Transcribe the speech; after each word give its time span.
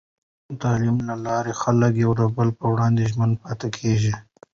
د 0.49 0.51
تعلیم 0.63 0.97
له 1.07 1.15
لارې، 1.25 1.53
خلک 1.61 1.91
د 1.93 1.97
یو 2.03 2.11
بل 2.37 2.49
پر 2.59 2.67
وړاندې 2.73 3.09
ژمن 3.11 3.31
پاتې 3.41 3.67
کېږي. 3.77 4.13